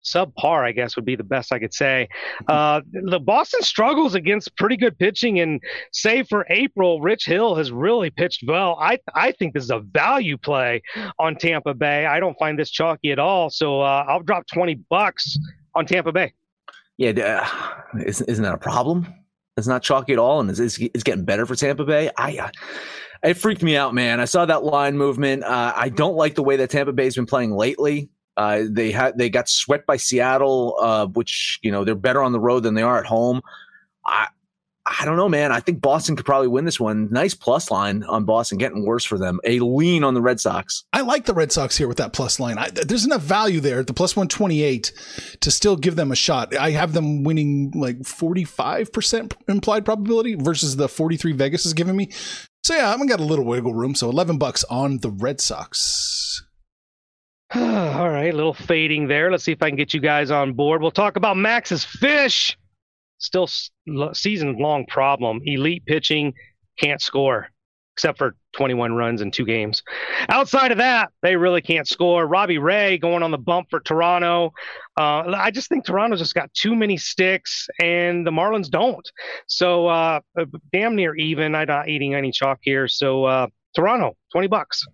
[0.05, 2.09] subpar, I guess would be the best I could say.
[2.49, 5.61] Uh, the Boston struggles against pretty good pitching, and
[5.93, 8.77] save for April, Rich Hill has really pitched well.
[8.81, 10.83] I I think this is a value play
[11.19, 12.07] on Tampa Bay.
[12.07, 15.39] I don't find this chalky at all, so uh, I'll drop twenty bucks
[15.75, 16.33] on Tampa Bay.
[16.99, 19.07] Yeah, uh, isn't, isn't that a problem?
[19.57, 22.11] It's not chalky at all, and it's, it's, it's getting better for Tampa Bay.
[22.17, 22.49] I, uh,
[23.23, 24.21] it freaked me out, man.
[24.21, 25.45] I saw that line movement.
[25.45, 28.09] Uh, I don't like the way that Tampa Bay's been playing lately.
[28.37, 32.33] Uh, they had they got swept by Seattle, uh, which you know they're better on
[32.33, 33.43] the road than they are at home.
[34.07, 34.29] I
[34.85, 35.53] I don't know, man.
[35.53, 37.09] I think Boston could probably win this one.
[37.13, 39.39] Nice plus line on Boston, getting worse for them.
[39.45, 40.85] A lean on the Red Sox.
[40.93, 42.59] I like the Red Sox here with that plus line.
[42.59, 44.93] I, there's enough value there the plus 128
[45.41, 46.57] to still give them a shot.
[46.57, 52.11] I have them winning like 45% implied probability versus the 43 Vegas is giving me.
[52.65, 53.95] So yeah, I've got a little wiggle room.
[53.95, 56.45] So 11 bucks on the Red Sox.
[57.55, 59.31] All right, a little fading there.
[59.31, 60.81] Let's see if I can get you guys on board.
[60.81, 62.57] We'll talk about Max's fish.
[63.19, 63.49] Still
[64.15, 65.41] season long problem.
[65.45, 66.33] Elite pitching,
[66.79, 67.49] can't score
[67.95, 69.83] except for 21 runs in two games.
[70.29, 72.27] Outside of that, they really can't score.
[72.27, 74.53] Robbie Ray going on the bump for Toronto.
[74.97, 79.07] Uh, I just think Toronto's just got too many sticks, and the Marlins don't.
[79.47, 80.21] So uh,
[80.73, 81.55] damn near even.
[81.55, 82.89] I'm not eating any chalk here.
[82.89, 84.85] So uh, Toronto, 20 bucks.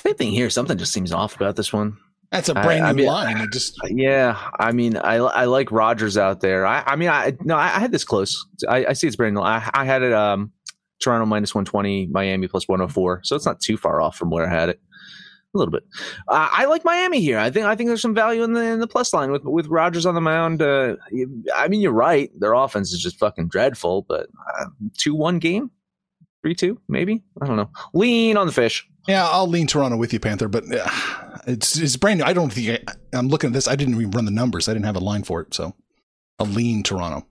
[0.00, 0.50] Same thing here.
[0.50, 1.96] Something just seems off about this one.
[2.32, 3.36] That's a brand I- I new mean- line.
[3.38, 6.66] It just Yeah, I mean, I I like Rogers out there.
[6.66, 8.44] I I mean, I no, I, had this close.
[8.68, 9.40] I, I see it's brand new.
[9.42, 10.52] I I had it um
[11.00, 13.20] Toronto minus one twenty, Miami plus one hundred four.
[13.22, 14.80] So it's not too far off from where I had it.
[15.54, 15.84] A little bit.
[16.28, 17.38] Uh, I like Miami here.
[17.38, 19.68] I think I think there's some value in the in the plus line with with
[19.68, 20.60] Rogers on the mound.
[20.60, 20.96] Uh,
[21.54, 22.30] I mean, you're right.
[22.38, 24.02] Their offense is just fucking dreadful.
[24.02, 24.26] But
[24.60, 24.66] uh,
[24.98, 25.70] two one game,
[26.46, 27.24] three two maybe.
[27.42, 27.70] I don't know.
[27.92, 28.86] Lean on the fish.
[29.08, 30.46] yeah, I'll lean Toronto with you, Panther.
[30.46, 30.88] But uh,
[31.48, 32.24] it's it's brand new.
[32.24, 33.66] I don't think I, I'm looking at this.
[33.66, 34.68] I didn't even run the numbers.
[34.68, 35.52] I didn't have a line for it.
[35.54, 35.74] So
[36.38, 37.26] I'll lean Toronto.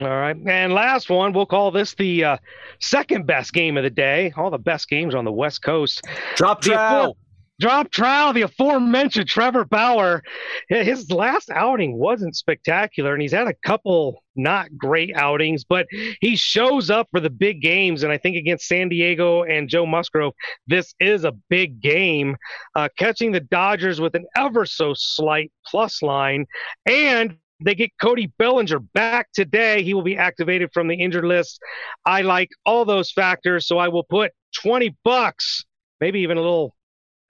[0.00, 0.36] All right.
[0.46, 2.36] And last one, we'll call this the uh,
[2.80, 4.32] second best game of the day.
[4.36, 6.04] All the best games on the West Coast.
[6.36, 7.16] Drop The trow.
[7.60, 10.22] Drop trial, the aforementioned Trevor Bauer.
[10.68, 15.86] His last outing wasn't spectacular, and he's had a couple not great outings, but
[16.20, 18.02] he shows up for the big games.
[18.04, 20.34] And I think against San Diego and Joe Musgrove,
[20.66, 22.36] this is a big game.
[22.76, 26.46] Uh, catching the Dodgers with an ever so slight plus line,
[26.86, 29.82] and they get Cody Bellinger back today.
[29.82, 31.60] He will be activated from the injured list.
[32.06, 34.30] I like all those factors, so I will put
[34.62, 35.64] 20 bucks,
[36.00, 36.76] maybe even a little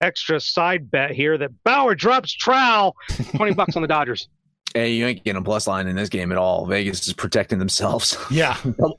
[0.01, 2.97] extra side bet here that Bauer drops trowel,
[3.37, 4.29] 20 bucks on the Dodgers.
[4.75, 6.67] Hey, you ain't getting a plus line in this game at all.
[6.67, 8.19] Vegas is protecting themselves.
[8.31, 8.55] Yeah.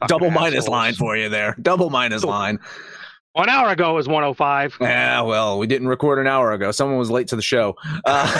[0.07, 1.55] Double minus line for you there.
[1.61, 2.57] Double minus line.
[3.33, 4.77] One hour ago was 105.
[4.81, 6.71] Yeah, well, we didn't record an hour ago.
[6.71, 7.75] Someone was late to the show.
[8.03, 8.39] Uh,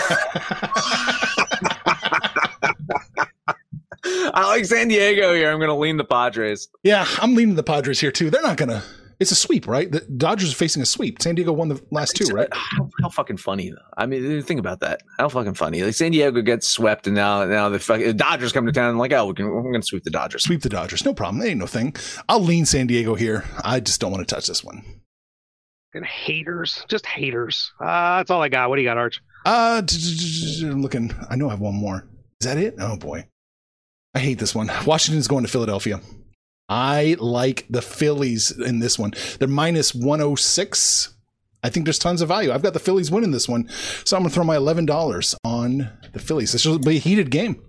[4.04, 5.52] I like San Diego here.
[5.52, 6.68] I'm going to lean the Padres.
[6.82, 8.30] Yeah, I'm leaning the Padres here too.
[8.30, 8.82] They're not going to.
[9.20, 9.92] It's a sweep, right?
[9.92, 11.20] The Dodgers are facing a sweep.
[11.20, 12.48] San Diego won the last two, right?
[12.52, 13.76] How, how fucking funny, though.
[13.98, 15.02] I mean, think about that.
[15.18, 15.82] How fucking funny.
[15.82, 18.88] Like San Diego gets swept, and now now the, fucking, the Dodgers come to town.
[18.88, 20.44] And like, oh, we can, we're going to sweep the Dodgers.
[20.44, 21.04] Sweep the Dodgers.
[21.04, 21.38] No problem.
[21.38, 21.94] They ain't no thing.
[22.30, 23.44] I'll lean San Diego here.
[23.62, 24.82] I just don't want to touch this one.
[25.92, 27.72] And haters, just haters.
[27.78, 28.70] Uh, that's all I got.
[28.70, 29.20] What do you got, Arch?
[29.44, 29.82] Uh,
[30.62, 31.12] I'm looking.
[31.28, 32.08] I know I have one more.
[32.40, 32.76] Is that it?
[32.78, 33.26] Oh boy,
[34.14, 34.70] I hate this one.
[34.86, 36.00] Washington's going to Philadelphia.
[36.70, 39.12] I like the Phillies in this one.
[39.38, 41.12] They're minus 106.
[41.62, 42.52] I think there's tons of value.
[42.52, 43.68] I've got the Phillies winning this one,
[44.04, 46.52] so I'm gonna throw my eleven dollars on the Phillies.
[46.52, 47.62] This will be a heated game.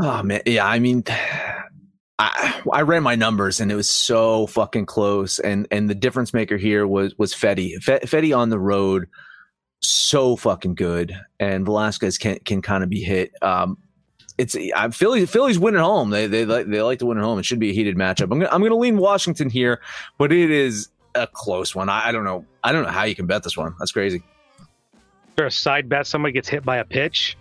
[0.00, 0.66] Oh man, yeah.
[0.66, 1.04] I mean,
[2.18, 5.38] I, I ran my numbers and it was so fucking close.
[5.38, 7.76] And and the difference maker here was was Fetty.
[7.76, 9.06] Fedde on the road,
[9.80, 11.14] so fucking good.
[11.38, 13.32] And Velasquez can can kind of be hit.
[13.40, 13.78] Um,
[14.38, 15.26] it's uh, Philly.
[15.26, 16.10] Philly's winning at home.
[16.10, 17.38] They they like they like to win at home.
[17.38, 18.32] It should be a heated matchup.
[18.32, 19.80] I'm gonna, I'm going to lean Washington here,
[20.16, 21.88] but it is a close one.
[21.88, 22.46] I, I don't know.
[22.62, 23.74] I don't know how you can bet this one.
[23.78, 24.22] That's crazy.
[24.58, 26.06] Is there a side bet?
[26.06, 27.36] Somebody gets hit by a pitch.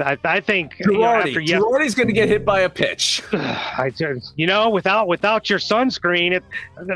[0.00, 2.60] I, th- I think Girardi, you know, after yes- Girardi's going to get hit by
[2.60, 3.22] a pitch.
[3.32, 6.44] I just, you know, without without your sunscreen, it,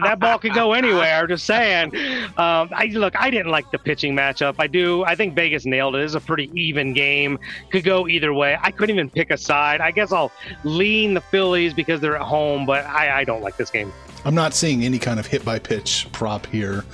[0.02, 1.26] that ball could go anywhere.
[1.26, 1.94] Just saying.
[2.36, 4.56] Um, I look, I didn't like the pitching matchup.
[4.58, 5.04] I do.
[5.04, 6.02] I think Vegas nailed it.
[6.02, 7.38] It's a pretty even game.
[7.70, 8.58] Could go either way.
[8.60, 9.80] I couldn't even pick a side.
[9.80, 10.32] I guess I'll
[10.64, 13.92] lean the Phillies because they're at home, but I, I don't like this game.
[14.24, 16.84] I'm not seeing any kind of hit by pitch prop here.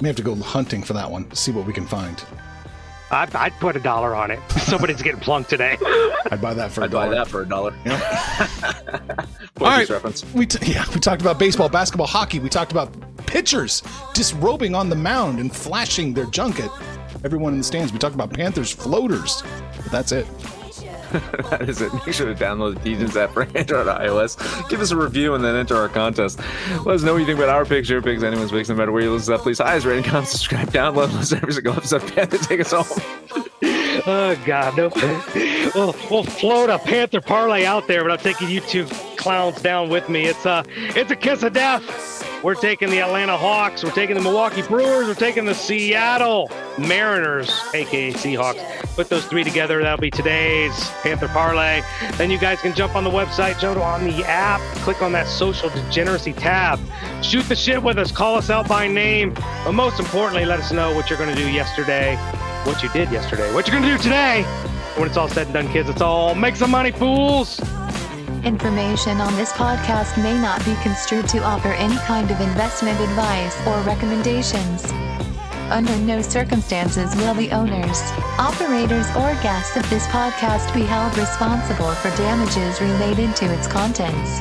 [0.00, 1.32] May have to go hunting for that one.
[1.34, 2.22] See what we can find.
[3.10, 4.40] I'd, I'd, put a dollar on it.
[4.50, 5.76] Somebody's getting plunked today.
[6.30, 7.04] I'd buy that for a dollar.
[7.04, 7.08] I'd dollar.
[7.08, 7.74] buy that for a dollar.
[7.84, 9.26] Yeah.
[9.60, 9.88] All right.
[9.88, 10.24] Reference.
[10.34, 12.38] We t- yeah, we talked about baseball, basketball, hockey.
[12.38, 12.92] We talked about
[13.26, 13.82] pitchers
[14.14, 16.70] disrobing on the mound and flashing their junk at
[17.24, 17.92] everyone in the stands.
[17.92, 19.42] We talked about Panthers floaters.
[19.76, 20.26] But that's it.
[21.50, 21.92] that is it.
[21.94, 24.68] Make sure to download the Degens app for Android iOS.
[24.68, 26.40] Give us a review and then enter our contest.
[26.84, 28.90] Let us know what you think about our picks, your picks, anyone's picks, no matter
[28.90, 32.02] where you listen to Please highest rating, comment, subscribe, download, listen every single episode.
[32.14, 33.00] Panther, take us home.
[34.06, 34.90] Oh God, no!
[35.74, 38.84] we'll, we'll float a Panther parlay out there, but I'm taking you two
[39.16, 40.26] clowns down with me.
[40.26, 42.42] It's a it's a kiss of death.
[42.44, 43.82] We're taking the Atlanta Hawks.
[43.82, 45.06] We're taking the Milwaukee Brewers.
[45.06, 48.83] We're taking the Seattle Mariners, aka Seahawks.
[48.94, 49.82] Put those three together.
[49.82, 51.82] That'll be today's Panther parlay.
[52.16, 55.26] Then you guys can jump on the website, jump on the app, click on that
[55.26, 56.78] social degeneracy tab.
[57.22, 58.12] Shoot the shit with us.
[58.12, 59.34] Call us out by name.
[59.64, 62.18] But most importantly, let us know what you're going to do yesterday
[62.64, 64.42] what you did yesterday, what you're going to do today.
[64.96, 67.60] When it's all said and done, kids, it's all make some money, fools.
[68.44, 73.58] Information on this podcast may not be construed to offer any kind of investment advice
[73.66, 74.93] or recommendations.
[75.70, 78.00] Under no circumstances will the owners,
[78.38, 84.40] operators, or guests of this podcast be held responsible for damages related to its contents.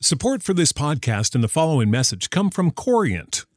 [0.00, 3.44] Support for this podcast and the following message come from Corient.